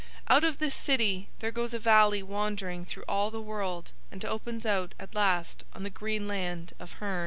Out 0.29 0.43
of 0.43 0.57
this 0.57 0.73
city 0.73 1.29
there 1.41 1.51
goes 1.51 1.75
a 1.75 1.77
valley 1.79 2.23
wandering 2.23 2.85
through 2.87 3.03
all 3.07 3.29
the 3.29 3.39
world 3.39 3.91
and 4.11 4.25
opens 4.25 4.65
out 4.65 4.95
at 4.99 5.13
last 5.13 5.63
on 5.75 5.83
the 5.83 5.91
green 5.91 6.27
land 6.27 6.73
of 6.79 6.93
Hurn. 6.93 7.19